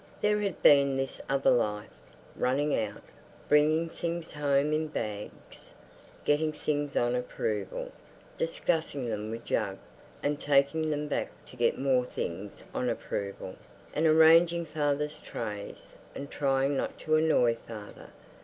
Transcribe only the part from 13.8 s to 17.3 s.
and arranging father's trays and trying not to